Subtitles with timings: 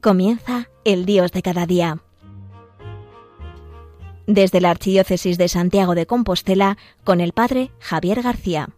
[0.00, 1.98] Comienza el Dios de cada día.
[4.26, 8.70] Desde la Archidiócesis de Santiago de Compostela, con el Padre Javier García.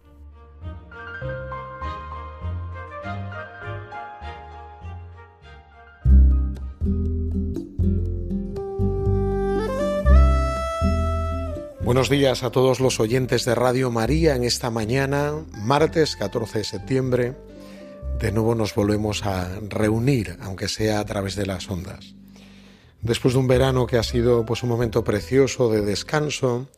[11.85, 16.65] Buenos días a todos los oyentes de Radio María en esta mañana, martes 14 de
[16.65, 17.52] septiembre.
[18.23, 22.15] De nuevo nos volvemos a reunir, aunque sea a través de las ondas.
[23.01, 26.69] Después de un verano que ha sido pues un momento precioso de descanso,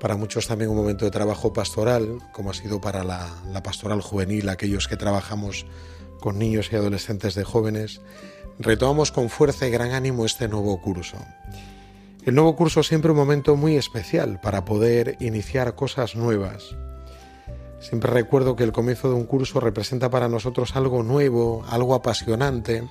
[0.00, 4.00] para muchos también un momento de trabajo pastoral, como ha sido para la, la pastoral
[4.00, 5.66] juvenil, aquellos que trabajamos
[6.20, 8.00] con niños y adolescentes de jóvenes,
[8.58, 11.18] retomamos con fuerza y gran ánimo este nuevo curso.
[12.24, 16.74] El nuevo curso es siempre un momento muy especial para poder iniciar cosas nuevas.
[17.80, 22.88] Siempre recuerdo que el comienzo de un curso representa para nosotros algo nuevo, algo apasionante.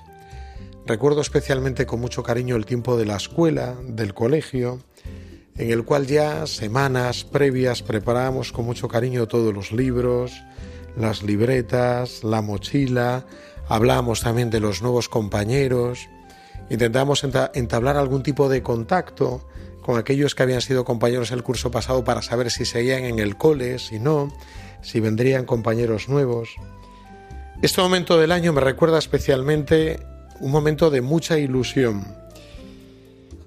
[0.86, 4.80] Recuerdo especialmente con mucho cariño el tiempo de la escuela, del colegio,
[5.56, 10.32] en el cual ya semanas previas preparábamos con mucho cariño todos los libros,
[10.96, 13.26] las libretas, la mochila,
[13.68, 16.08] hablábamos también de los nuevos compañeros,
[16.70, 19.46] Intentamos entablar algún tipo de contacto
[19.80, 23.36] con aquellos que habían sido compañeros el curso pasado para saber si seguían en el
[23.36, 24.30] cole, si no,
[24.82, 26.50] si vendrían compañeros nuevos.
[27.62, 30.00] Este momento del año me recuerda especialmente
[30.40, 32.06] un momento de mucha ilusión,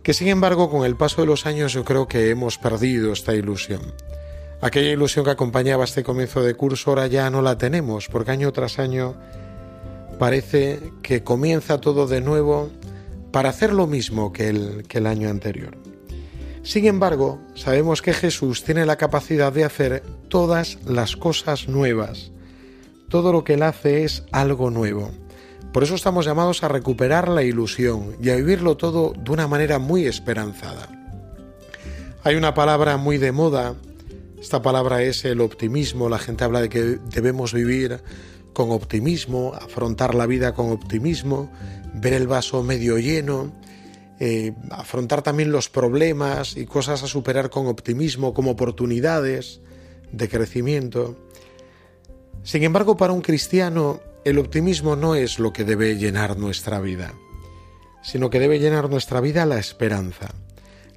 [0.04, 3.34] que sin embargo con el paso de los años yo creo que hemos perdido esta
[3.34, 3.82] ilusión.
[4.62, 8.52] Aquella ilusión que acompañaba este comienzo de curso ahora ya no la tenemos, porque año
[8.52, 9.16] tras año
[10.20, 12.70] parece que comienza todo de nuevo
[13.32, 15.81] para hacer lo mismo que el, que el año anterior.
[16.63, 22.31] Sin embargo, sabemos que Jesús tiene la capacidad de hacer todas las cosas nuevas.
[23.09, 25.11] Todo lo que Él hace es algo nuevo.
[25.73, 29.79] Por eso estamos llamados a recuperar la ilusión y a vivirlo todo de una manera
[29.79, 30.89] muy esperanzada.
[32.23, 33.75] Hay una palabra muy de moda,
[34.39, 38.01] esta palabra es el optimismo, la gente habla de que debemos vivir
[38.53, 41.51] con optimismo, afrontar la vida con optimismo,
[41.93, 43.51] ver el vaso medio lleno,
[44.24, 49.62] eh, afrontar también los problemas y cosas a superar con optimismo como oportunidades
[50.12, 51.18] de crecimiento.
[52.44, 57.16] Sin embargo, para un cristiano, el optimismo no es lo que debe llenar nuestra vida,
[58.04, 60.36] sino que debe llenar nuestra vida la esperanza,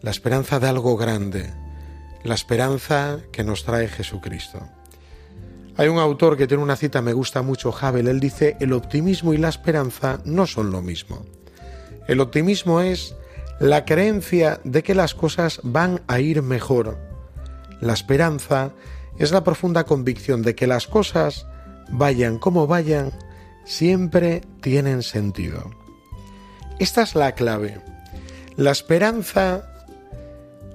[0.03, 1.51] la esperanza de algo grande,
[2.25, 4.69] la esperanza que nos trae Jesucristo.
[5.79, 9.33] Hay un autor que tiene una cita, me gusta mucho, Havel, él dice, el optimismo
[9.33, 11.25] y la esperanza no son lo mismo.
[12.07, 13.15] El optimismo es
[13.61, 16.99] la creencia de que las cosas van a ir mejor.
[17.81, 18.73] La esperanza
[19.19, 21.47] es la profunda convicción de que las cosas,
[21.91, 23.13] vayan como vayan,
[23.65, 25.71] siempre tienen sentido.
[26.79, 27.81] Esta es la clave.
[28.57, 29.71] La esperanza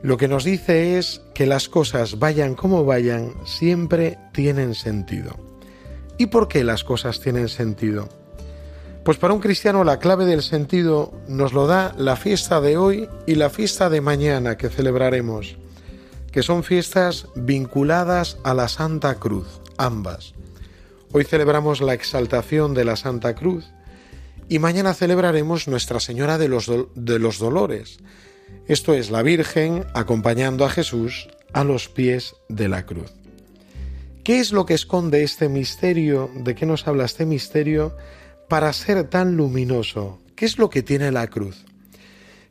[0.02, 5.36] lo que nos dice es que las cosas vayan como vayan, siempre tienen sentido.
[6.18, 8.08] ¿Y por qué las cosas tienen sentido?
[9.04, 13.10] Pues para un cristiano la clave del sentido nos lo da la fiesta de hoy
[13.26, 15.58] y la fiesta de mañana que celebraremos,
[16.32, 20.34] que son fiestas vinculadas a la Santa Cruz, ambas.
[21.12, 23.66] Hoy celebramos la exaltación de la Santa Cruz
[24.48, 28.00] y mañana celebraremos Nuestra Señora de los, de los Dolores,
[28.68, 33.12] esto es la Virgen acompañando a Jesús a los pies de la cruz.
[34.24, 36.30] ¿Qué es lo que esconde este misterio?
[36.36, 37.96] ¿De qué nos habla este misterio
[38.50, 40.20] para ser tan luminoso?
[40.36, 41.66] ¿Qué es lo que tiene la cruz?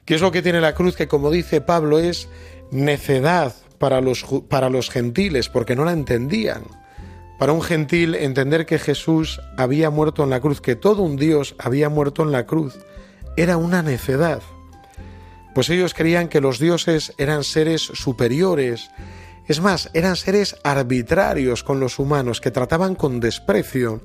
[0.04, 2.28] ¿Qué es lo que tiene la cruz que, como dice Pablo, es
[2.70, 6.62] necedad para los, para los gentiles porque no la entendían?
[7.38, 11.54] Para un gentil entender que Jesús había muerto en la cruz, que todo un Dios
[11.58, 12.78] había muerto en la cruz,
[13.36, 14.40] era una necedad
[15.58, 18.90] pues ellos creían que los dioses eran seres superiores,
[19.48, 24.00] es más, eran seres arbitrarios con los humanos, que trataban con desprecio,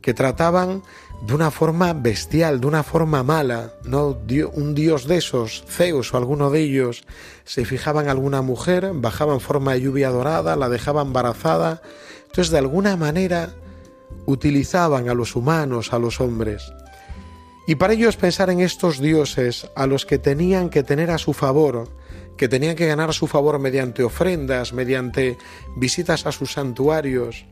[0.00, 0.82] que trataban
[1.22, 4.18] de una forma bestial, de una forma mala, ¿no?
[4.54, 7.04] Un dios de esos, Zeus o alguno de ellos,
[7.44, 11.82] se fijaban en alguna mujer, bajaban forma de lluvia dorada, la dejaban embarazada,
[12.22, 13.54] entonces de alguna manera
[14.26, 16.72] utilizaban a los humanos, a los hombres.
[17.66, 21.34] Y para ellos pensar en estos dioses a los que tenían que tener a su
[21.34, 21.88] favor,
[22.36, 25.36] que tenían que ganar su favor mediante ofrendas, mediante
[25.76, 27.44] visitas a sus santuarios,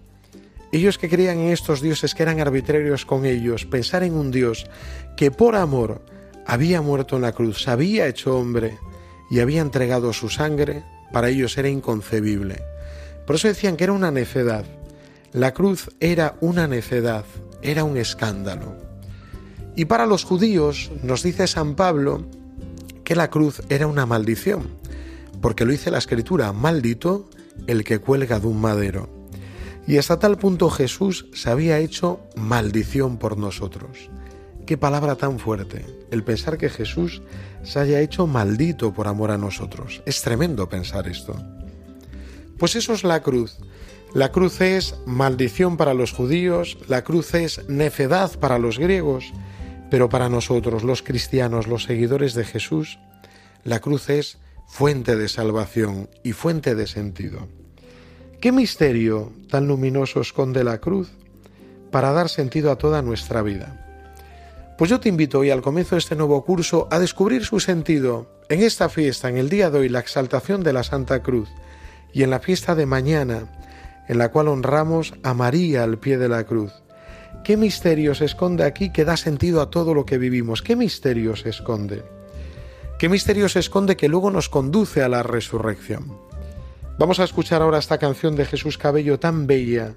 [0.72, 4.66] ellos que creían en estos dioses que eran arbitrarios con ellos, pensar en un Dios
[5.16, 6.02] que por amor
[6.46, 8.78] había muerto en la cruz, había hecho hombre
[9.30, 12.62] y había entregado su sangre, para ellos era inconcebible.
[13.26, 14.64] Por eso decían que era una necedad.
[15.32, 17.24] La cruz era una necedad,
[17.62, 18.76] era un escándalo.
[19.76, 22.24] Y para los judíos nos dice San Pablo
[23.04, 24.68] que la cruz era una maldición,
[25.40, 27.28] porque lo dice la escritura, maldito
[27.66, 29.17] el que cuelga de un madero.
[29.88, 34.11] Y hasta tal punto Jesús se había hecho maldición por nosotros.
[34.67, 37.23] Qué palabra tan fuerte, el pensar que Jesús
[37.62, 40.02] se haya hecho maldito por amor a nosotros.
[40.05, 41.43] Es tremendo pensar esto.
[42.58, 43.56] Pues eso es la cruz.
[44.12, 49.32] La cruz es maldición para los judíos, la cruz es necedad para los griegos,
[49.90, 52.99] pero para nosotros, los cristianos, los seguidores de Jesús,
[53.64, 54.37] la cruz es
[54.67, 57.49] fuente de salvación y fuente de sentido.
[58.40, 61.11] ¿Qué misterio tan luminoso esconde la cruz
[61.90, 63.85] para dar sentido a toda nuestra vida?
[64.79, 68.31] Pues yo te invito hoy al comienzo de este nuevo curso a descubrir su sentido
[68.49, 71.49] en esta fiesta, en el día de hoy, la exaltación de la Santa Cruz,
[72.12, 73.49] y en la fiesta de mañana,
[74.06, 76.73] en la cual honramos a María al pie de la cruz.
[77.43, 80.62] ¿Qué misterio se esconde aquí que da sentido a todo lo que vivimos?
[80.62, 82.05] ¿Qué misterio se esconde?
[83.00, 86.27] ¿Qué misterio se esconde que luego nos conduce a la resurrección?
[86.98, 89.94] Vamos a escuchar ahora esta canción de Jesús Cabello tan bella,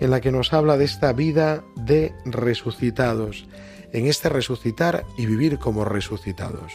[0.00, 3.46] en la que nos habla de esta vida de resucitados,
[3.92, 6.72] en este resucitar y vivir como resucitados.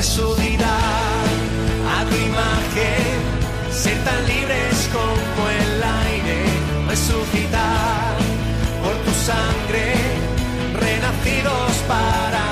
[0.00, 1.26] resucitar
[1.94, 3.16] a tu imagen,
[3.70, 6.38] ser tan libres como el aire,
[6.88, 8.16] resucitar
[8.82, 9.92] por tu sangre,
[10.84, 12.49] renacidos para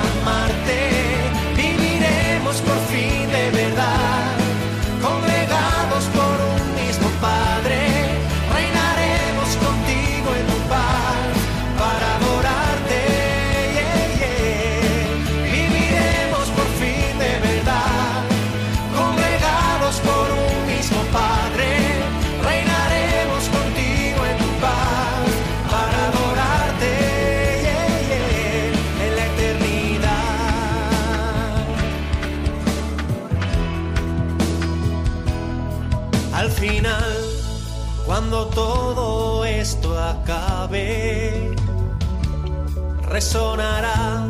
[43.19, 44.23] resonará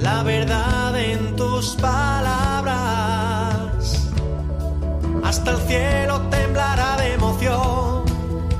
[0.00, 2.80] la verdad en tus palabras.
[5.22, 8.02] Hasta el cielo temblará de emoción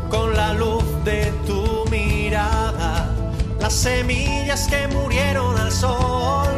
[0.08, 3.12] con la luz de tu mirada.
[3.58, 6.50] Las semillas que murieron al sol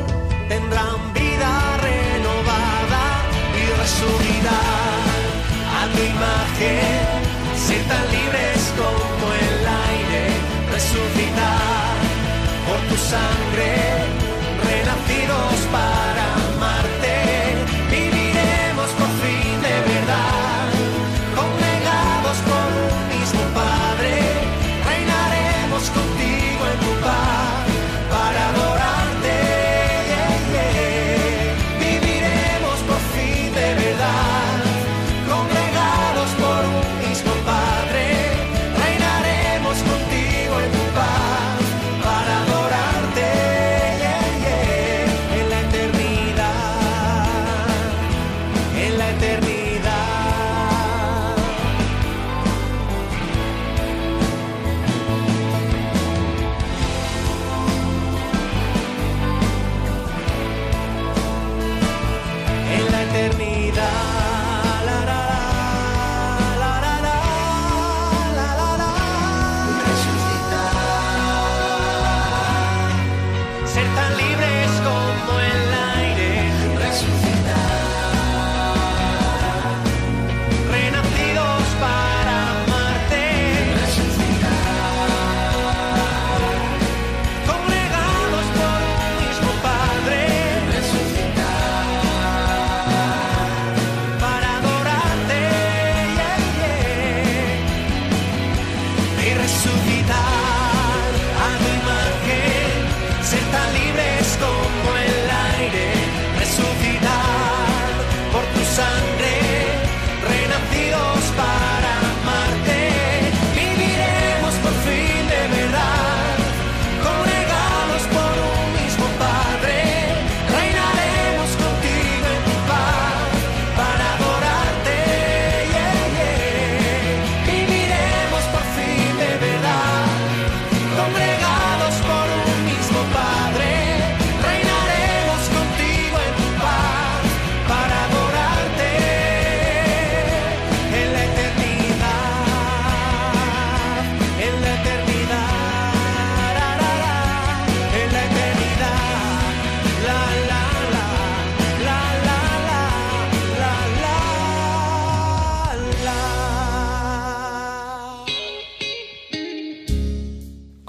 [0.50, 1.52] tendrán vida
[1.88, 3.04] renovada
[3.60, 5.20] y resurgirán
[5.78, 6.99] a tu imagen,
[12.90, 13.89] tu sangre,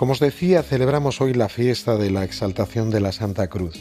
[0.01, 3.75] Como os decía, celebramos hoy la fiesta de la exaltación de la Santa Cruz.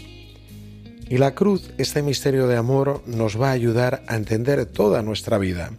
[1.08, 5.38] Y la cruz, este misterio de amor, nos va a ayudar a entender toda nuestra
[5.38, 5.70] vida,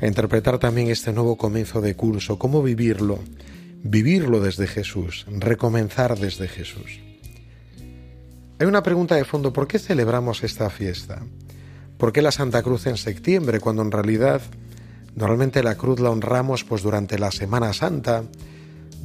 [0.00, 3.18] a interpretar también este nuevo comienzo de curso, cómo vivirlo,
[3.82, 7.00] vivirlo desde Jesús, recomenzar desde Jesús.
[8.58, 11.20] Hay una pregunta de fondo, ¿por qué celebramos esta fiesta?
[11.98, 14.40] ¿Por qué la Santa Cruz en septiembre, cuando en realidad
[15.14, 18.24] normalmente la cruz la honramos pues durante la Semana Santa,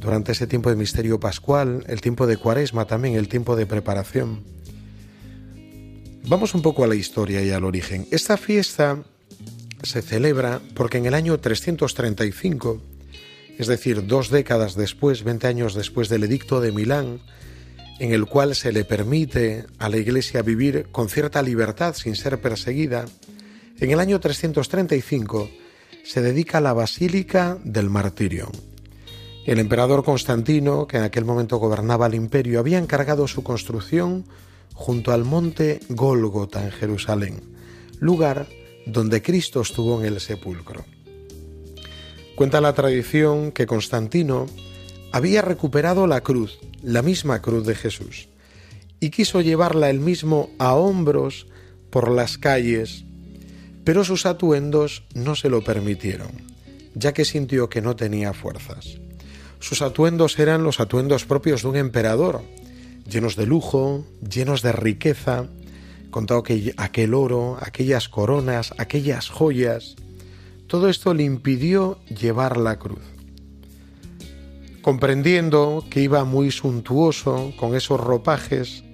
[0.04, 4.44] durante ese tiempo de misterio pascual, el tiempo de cuaresma también, el tiempo de preparación?
[6.26, 8.06] Vamos un poco a la historia y al origen.
[8.10, 9.02] Esta fiesta
[9.82, 12.82] se celebra porque en el año 335,
[13.58, 17.20] es decir, dos décadas después, 20 años después del Edicto de Milán,
[17.98, 22.40] en el cual se le permite a la Iglesia vivir con cierta libertad sin ser
[22.40, 23.06] perseguida,
[23.80, 25.50] en el año 335
[26.04, 28.50] se dedica a la Basílica del Martirio.
[29.44, 34.24] El emperador Constantino, que en aquel momento gobernaba el imperio, había encargado su construcción
[34.72, 37.42] junto al monte Gólgota en Jerusalén,
[38.00, 38.46] lugar
[38.86, 40.86] donde Cristo estuvo en el sepulcro.
[42.36, 44.46] Cuenta la tradición que Constantino
[45.12, 48.28] había recuperado la cruz, la misma cruz de Jesús,
[48.98, 51.46] y quiso llevarla él mismo a hombros
[51.90, 53.04] por las calles,
[53.84, 56.30] pero sus atuendos no se lo permitieron,
[56.94, 58.98] ya que sintió que no tenía fuerzas.
[59.64, 62.42] Sus atuendos eran los atuendos propios de un emperador,
[63.08, 65.46] llenos de lujo, llenos de riqueza,
[66.10, 69.96] contado que aquel oro, aquellas coronas, aquellas joyas,
[70.66, 73.00] todo esto le impidió llevar la cruz.
[74.82, 78.84] Comprendiendo que iba muy suntuoso con esos ropajes,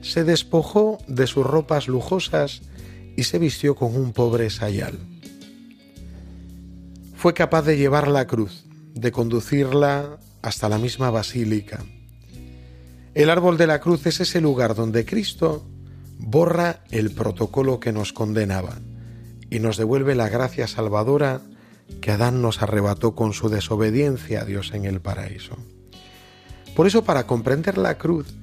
[0.00, 2.62] se despojó de sus ropas lujosas
[3.14, 4.98] y se vistió con un pobre sayal.
[7.14, 8.63] Fue capaz de llevar la cruz,
[8.94, 11.84] de conducirla hasta la misma basílica.
[13.14, 15.66] El árbol de la cruz es ese lugar donde Cristo
[16.18, 18.78] borra el protocolo que nos condenaba
[19.50, 21.42] y nos devuelve la gracia salvadora
[22.00, 25.56] que Adán nos arrebató con su desobediencia a Dios en el paraíso.
[26.74, 28.34] Por eso para comprender la cruz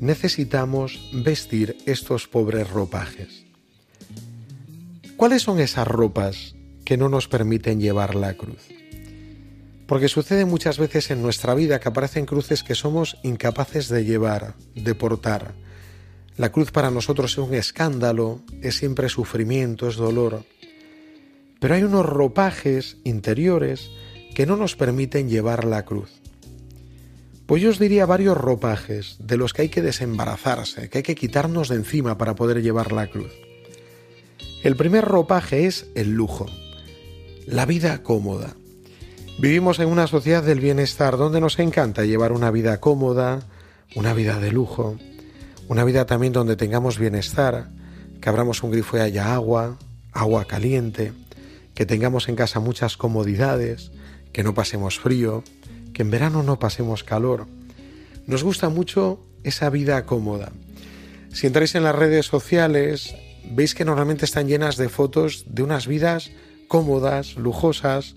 [0.00, 3.44] necesitamos vestir estos pobres ropajes.
[5.16, 8.68] ¿Cuáles son esas ropas que no nos permiten llevar la cruz?
[9.86, 14.54] Porque sucede muchas veces en nuestra vida que aparecen cruces que somos incapaces de llevar,
[14.74, 15.54] de portar.
[16.36, 20.44] La cruz para nosotros es un escándalo, es siempre sufrimiento, es dolor.
[21.60, 23.90] Pero hay unos ropajes interiores
[24.34, 26.10] que no nos permiten llevar la cruz.
[27.46, 31.14] Pues yo os diría varios ropajes de los que hay que desembarazarse, que hay que
[31.14, 33.32] quitarnos de encima para poder llevar la cruz.
[34.62, 36.46] El primer ropaje es el lujo,
[37.46, 38.56] la vida cómoda.
[39.38, 43.40] Vivimos en una sociedad del bienestar donde nos encanta llevar una vida cómoda,
[43.96, 44.96] una vida de lujo,
[45.68, 47.68] una vida también donde tengamos bienestar,
[48.20, 49.76] que abramos un grifo y haya agua,
[50.12, 51.12] agua caliente,
[51.74, 53.90] que tengamos en casa muchas comodidades,
[54.32, 55.42] que no pasemos frío,
[55.92, 57.46] que en verano no pasemos calor.
[58.26, 60.52] Nos gusta mucho esa vida cómoda.
[61.32, 63.16] Si entráis en las redes sociales,
[63.50, 66.30] veis que normalmente están llenas de fotos de unas vidas
[66.68, 68.14] cómodas, lujosas.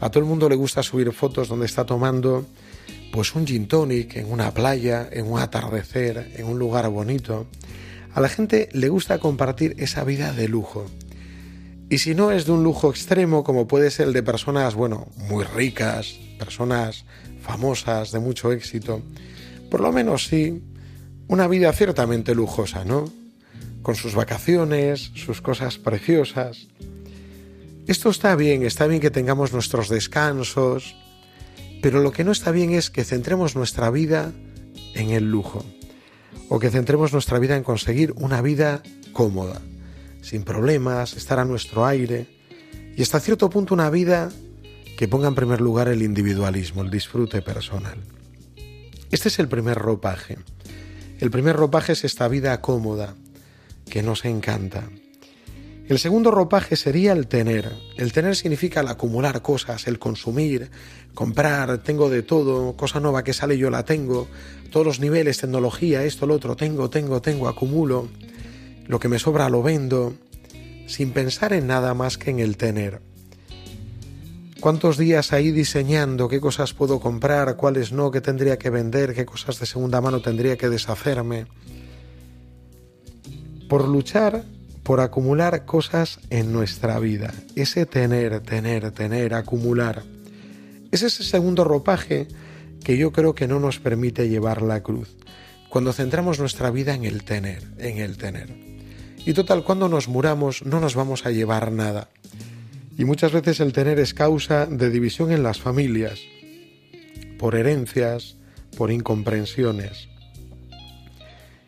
[0.00, 2.46] A todo el mundo le gusta subir fotos donde está tomando
[3.12, 7.46] pues un gin tonic en una playa, en un atardecer, en un lugar bonito.
[8.12, 10.86] A la gente le gusta compartir esa vida de lujo.
[11.88, 15.08] Y si no es de un lujo extremo, como puede ser el de personas, bueno,
[15.16, 17.04] muy ricas, personas
[17.40, 19.02] famosas, de mucho éxito,
[19.70, 20.62] por lo menos sí,
[21.28, 23.04] una vida ciertamente lujosa, ¿no?
[23.82, 26.66] Con sus vacaciones, sus cosas preciosas.
[27.86, 30.96] Esto está bien, está bien que tengamos nuestros descansos,
[31.82, 34.32] pero lo que no está bien es que centremos nuestra vida
[34.94, 35.64] en el lujo,
[36.48, 39.60] o que centremos nuestra vida en conseguir una vida cómoda
[40.20, 42.26] sin problemas, estar a nuestro aire
[42.96, 44.32] y hasta cierto punto una vida
[44.98, 47.98] que ponga en primer lugar el individualismo, el disfrute personal.
[49.12, 50.38] Este es el primer ropaje.
[51.20, 53.14] El primer ropaje es esta vida cómoda
[53.88, 54.88] que nos encanta.
[55.88, 57.70] El segundo ropaje sería el tener.
[57.96, 60.68] El tener significa el acumular cosas, el consumir,
[61.14, 64.26] comprar, tengo de todo, cosa nueva que sale yo la tengo,
[64.72, 68.08] todos los niveles, tecnología, esto, lo otro, tengo, tengo, tengo, acumulo
[68.88, 70.14] lo que me sobra lo vendo,
[70.86, 73.00] sin pensar en nada más que en el tener.
[74.60, 79.24] ¿Cuántos días ahí diseñando qué cosas puedo comprar, cuáles no, qué tendría que vender, qué
[79.24, 81.46] cosas de segunda mano tendría que deshacerme?
[83.68, 84.44] Por luchar,
[84.86, 87.34] por acumular cosas en nuestra vida.
[87.56, 90.04] Ese tener, tener, tener, acumular.
[90.92, 92.28] Es ese segundo ropaje
[92.84, 95.16] que yo creo que no nos permite llevar la cruz,
[95.70, 98.48] cuando centramos nuestra vida en el tener, en el tener.
[99.26, 102.08] Y total, cuando nos muramos no nos vamos a llevar nada.
[102.96, 106.20] Y muchas veces el tener es causa de división en las familias,
[107.40, 108.36] por herencias,
[108.76, 110.08] por incomprensiones.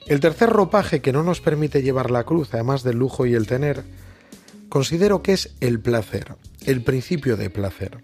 [0.08, 3.46] El tercer ropaje que no nos permite llevar la cruz, además del lujo y el
[3.46, 3.84] tener,
[4.70, 7.98] considero que es el placer, el principio de placer.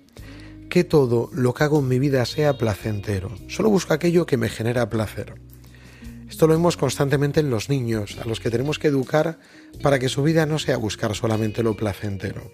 [0.68, 3.30] Que todo lo que hago en mi vida sea placentero.
[3.49, 5.37] Solo busco aquello que me genera placer.
[6.28, 9.38] Esto lo vemos constantemente en los niños, a los que tenemos que educar
[9.82, 12.50] para que su vida no sea buscar solamente lo placentero.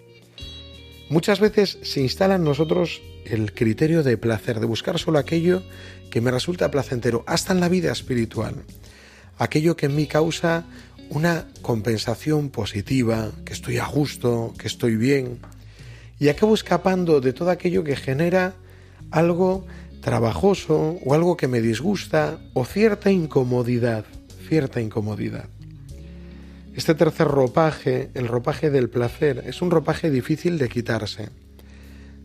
[1.09, 5.61] Muchas veces se instala en nosotros el criterio de placer, de buscar solo aquello
[6.09, 8.63] que me resulta placentero, hasta en la vida espiritual
[9.37, 10.65] aquello que en mí causa
[11.09, 15.39] una compensación positiva, que estoy a gusto, que estoy bien,
[16.19, 18.53] y acabo escapando de todo aquello que genera
[19.09, 19.65] algo
[20.01, 24.05] trabajoso o algo que me disgusta o cierta incomodidad,
[24.47, 25.49] cierta incomodidad.
[26.75, 31.29] Este tercer ropaje, el ropaje del placer, es un ropaje difícil de quitarse,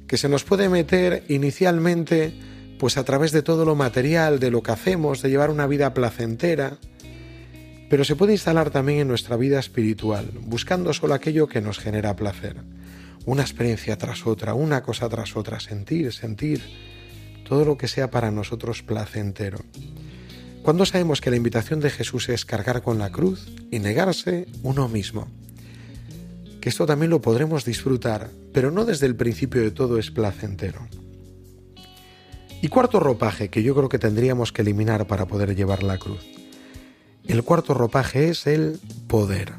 [0.07, 2.33] que se nos puede meter inicialmente
[2.79, 5.95] pues a través de todo lo material, de lo que hacemos, de llevar una vida
[5.95, 6.79] placentera,
[7.89, 12.17] pero se puede instalar también en nuestra vida espiritual, buscando solo aquello que nos genera
[12.17, 12.57] placer.
[13.25, 16.63] Una experiencia tras otra, una cosa tras otra, sentir, sentir,
[17.49, 19.59] todo lo que sea para nosotros placentero.
[20.63, 24.89] Cuando sabemos que la invitación de Jesús es cargar con la cruz y negarse uno
[24.89, 25.29] mismo.
[26.61, 30.89] Que esto también lo podremos disfrutar, pero no desde el principio de todo es placentero.
[32.63, 36.25] Y cuarto ropaje que yo creo que tendríamos que eliminar para poder llevar la cruz
[37.29, 39.53] el cuarto ropaje es el poder.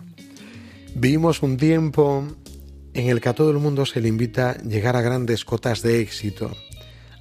[0.95, 2.25] Vivimos un tiempo
[2.93, 5.81] en el que a todo el mundo se le invita a llegar a grandes cotas
[5.81, 6.51] de éxito,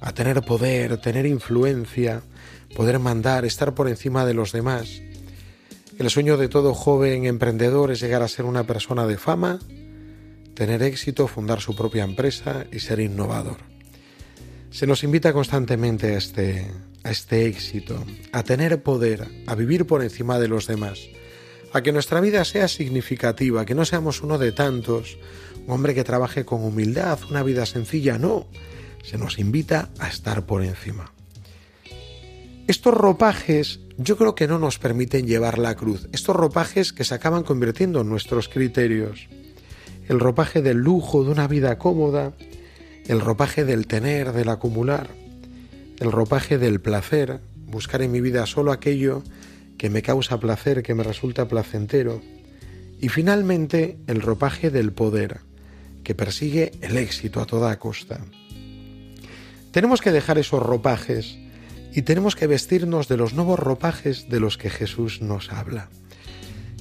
[0.01, 2.21] a tener poder, tener influencia,
[2.75, 5.01] poder mandar, estar por encima de los demás.
[5.99, 9.59] El sueño de todo joven emprendedor es llegar a ser una persona de fama,
[10.53, 13.76] tener éxito, fundar su propia empresa y ser innovador.
[14.71, 16.71] Se nos invita constantemente a este,
[17.03, 20.99] a este éxito, a tener poder, a vivir por encima de los demás,
[21.73, 25.17] a que nuestra vida sea significativa, que no seamos uno de tantos,
[25.65, 28.47] un hombre que trabaje con humildad, una vida sencilla, no,
[29.03, 31.11] se nos invita a estar por encima.
[32.67, 37.15] Estos ropajes yo creo que no nos permiten llevar la cruz, estos ropajes que se
[37.15, 39.27] acaban convirtiendo en nuestros criterios.
[40.07, 42.33] El ropaje del lujo, de una vida cómoda,
[43.07, 45.09] el ropaje del tener, del acumular.
[45.99, 49.23] El ropaje del placer, buscar en mi vida solo aquello
[49.77, 52.21] que me causa placer, que me resulta placentero,
[52.99, 55.39] y finalmente el ropaje del poder,
[56.03, 58.19] que persigue el éxito a toda costa.
[59.71, 61.37] Tenemos que dejar esos ropajes
[61.93, 65.89] y tenemos que vestirnos de los nuevos ropajes de los que Jesús nos habla,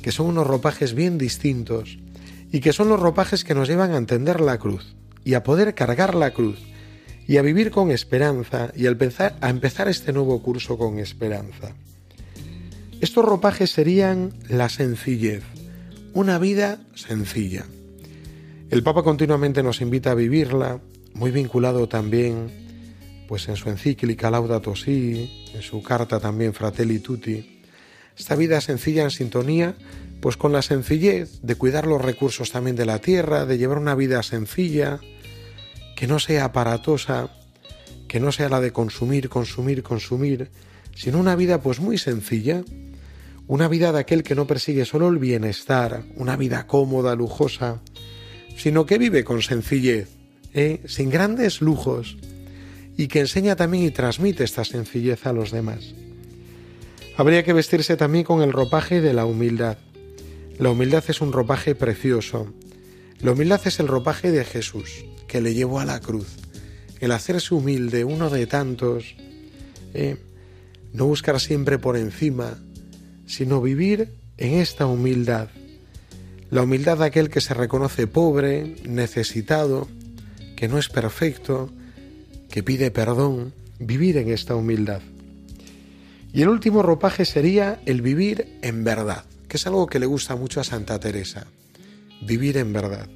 [0.02, 1.98] que son unos ropajes bien distintos
[2.50, 5.74] y que son los ropajes que nos llevan a entender la cruz y a poder
[5.74, 6.60] cargar la cruz
[7.26, 11.74] y a vivir con esperanza y a empezar, a empezar este nuevo curso con esperanza.
[13.00, 15.42] Estos ropajes serían la sencillez,
[16.14, 17.66] una vida sencilla.
[18.70, 20.80] El Papa continuamente nos invita a vivirla,
[21.12, 22.64] muy vinculado también
[23.26, 27.64] pues en su encíclica Laudato Si, en su carta también Fratelli Tutti.
[28.16, 29.74] Esta vida sencilla en sintonía
[30.20, 33.96] pues con la sencillez de cuidar los recursos también de la tierra, de llevar una
[33.96, 35.00] vida sencilla,
[35.96, 37.30] que no sea aparatosa,
[38.06, 40.50] que no sea la de consumir, consumir, consumir,
[40.94, 42.62] sino una vida pues muy sencilla,
[43.48, 47.80] una vida de aquel que no persigue solo el bienestar, una vida cómoda, lujosa,
[48.56, 50.10] sino que vive con sencillez,
[50.52, 50.82] ¿eh?
[50.86, 52.18] sin grandes lujos,
[52.96, 55.94] y que enseña también y transmite esta sencillez a los demás.
[57.16, 59.78] Habría que vestirse también con el ropaje de la humildad.
[60.58, 62.52] La humildad es un ropaje precioso.
[63.20, 66.28] La humildad es el ropaje de Jesús que le llevó a la cruz.
[67.00, 69.14] El hacerse humilde, uno de tantos,
[69.94, 70.16] eh,
[70.92, 72.58] no buscar siempre por encima,
[73.26, 75.48] sino vivir en esta humildad.
[76.50, 79.88] La humildad de aquel que se reconoce pobre, necesitado,
[80.54, 81.70] que no es perfecto,
[82.50, 85.02] que pide perdón, vivir en esta humildad.
[86.32, 90.36] Y el último ropaje sería el vivir en verdad, que es algo que le gusta
[90.36, 91.46] mucho a Santa Teresa,
[92.22, 93.08] vivir en verdad.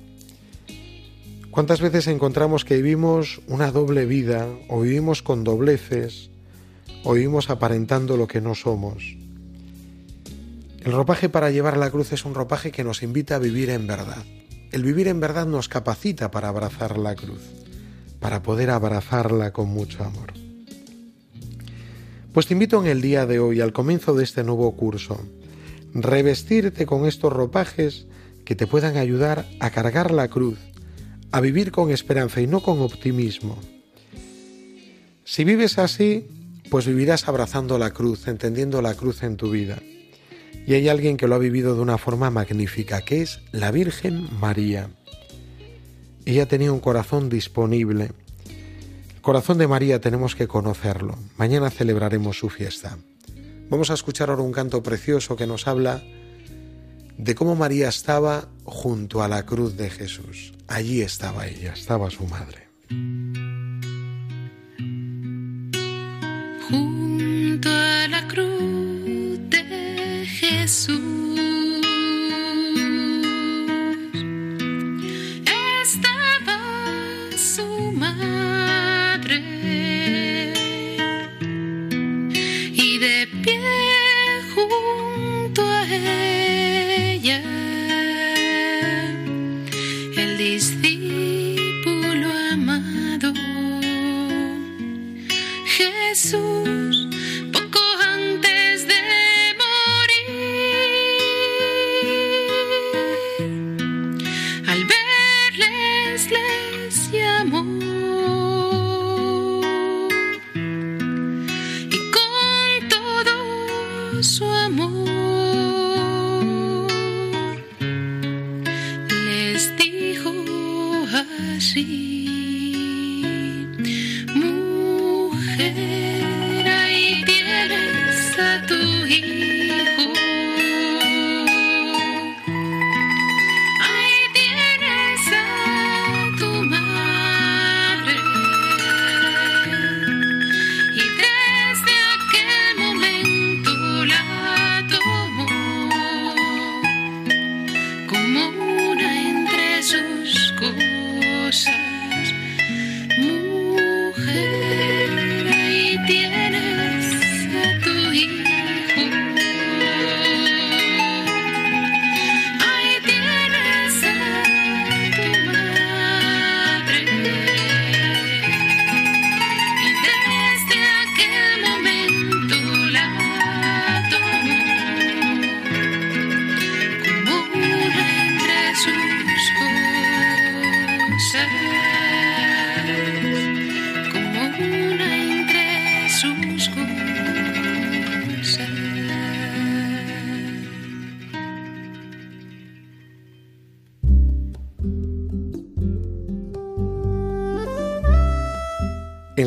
[1.50, 6.30] ¿Cuántas veces encontramos que vivimos una doble vida o vivimos con dobleces
[7.02, 9.16] o vivimos aparentando lo que no somos?
[10.78, 13.88] El ropaje para llevar la cruz es un ropaje que nos invita a vivir en
[13.88, 14.24] verdad.
[14.70, 17.42] El vivir en verdad nos capacita para abrazar la cruz,
[18.20, 20.32] para poder abrazarla con mucho amor.
[22.32, 25.20] Pues te invito en el día de hoy, al comienzo de este nuevo curso,
[25.94, 28.06] revestirte con estos ropajes
[28.44, 30.58] que te puedan ayudar a cargar la cruz,
[31.32, 33.58] a vivir con esperanza y no con optimismo.
[35.24, 36.26] Si vives así,
[36.70, 39.78] pues vivirás abrazando la cruz, entendiendo la cruz en tu vida.
[40.66, 44.28] Y hay alguien que lo ha vivido de una forma magnífica, que es la Virgen
[44.40, 44.90] María.
[46.24, 48.12] Ella tenía un corazón disponible.
[49.14, 51.16] El corazón de María tenemos que conocerlo.
[51.36, 52.98] Mañana celebraremos su fiesta.
[53.68, 56.02] Vamos a escuchar ahora un canto precioso que nos habla
[57.16, 60.54] de cómo María estaba junto a la cruz de Jesús.
[60.68, 62.69] Allí estaba ella, estaba su madre.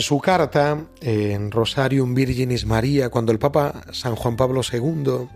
[0.03, 5.29] Su carta, en Rosarium Virginis María, cuando el Papa San Juan Pablo II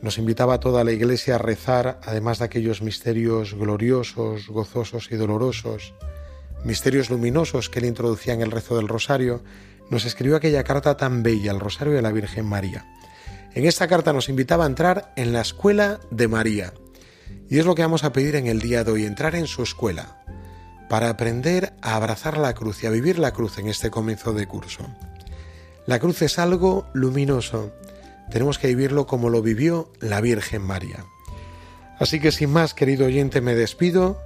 [0.00, 5.16] nos invitaba a toda la Iglesia a rezar, además de aquellos misterios gloriosos, gozosos y
[5.16, 5.94] dolorosos,
[6.64, 9.42] misterios luminosos que él introducía en el rezo del Rosario,
[9.90, 12.86] nos escribió aquella carta tan bella, el Rosario de la Virgen María.
[13.54, 16.72] En esta carta nos invitaba a entrar en la escuela de María.
[17.50, 19.62] Y es lo que vamos a pedir en el día de hoy, entrar en su
[19.62, 20.20] escuela
[20.90, 24.48] para aprender a abrazar la cruz y a vivir la cruz en este comienzo de
[24.48, 24.84] curso.
[25.86, 27.72] La cruz es algo luminoso,
[28.28, 31.04] tenemos que vivirlo como lo vivió la Virgen María.
[32.00, 34.20] Así que sin más, querido oyente, me despido.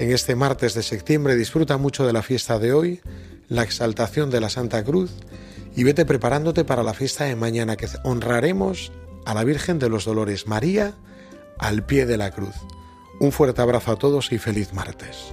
[0.00, 3.00] En este martes de septiembre disfruta mucho de la fiesta de hoy,
[3.48, 5.12] la exaltación de la Santa Cruz,
[5.76, 8.90] y vete preparándote para la fiesta de mañana que honraremos
[9.24, 10.94] a la Virgen de los Dolores María
[11.60, 12.56] al pie de la cruz.
[13.20, 15.32] Un fuerte abrazo a todos y feliz martes.